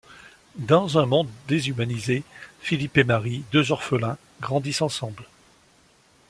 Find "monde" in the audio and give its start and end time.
1.05-1.29